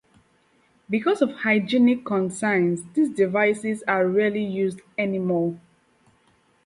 [0.89, 5.59] Because of hygienic concerns, these devices are rarely used any more.